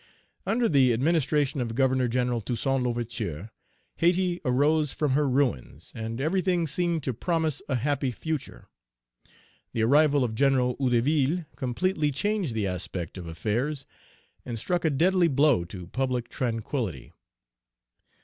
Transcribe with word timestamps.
"Under 0.47 0.67
the 0.67 0.93
administration 0.93 1.61
of 1.61 1.75
Governor 1.75 2.07
General 2.07 2.41
Toussaint 2.41 2.81
L'Ouverture, 2.81 3.51
Hayti 3.97 4.41
arose 4.43 4.93
from 4.93 5.11
her 5.11 5.29
ruins, 5.29 5.91
and 5.93 6.19
everything 6.19 6.65
seemed 6.65 7.03
to 7.03 7.13
promise 7.13 7.61
a 7.69 7.75
happy 7.75 8.09
future. 8.11 8.67
The 9.73 9.83
arrival 9.83 10.23
of 10.23 10.33
General 10.33 10.75
Hedouville 10.79 11.45
completely 11.55 12.11
changed 12.11 12.55
the 12.55 12.65
aspect 12.65 13.15
of 13.15 13.27
affairs, 13.27 13.85
and 14.43 14.57
struck 14.57 14.83
a 14.83 14.89
deadly 14.89 15.27
blow 15.27 15.65
to 15.65 15.85
public 15.85 16.29
tranquillity. 16.29 17.13